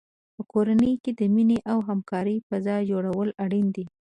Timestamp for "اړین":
3.43-3.67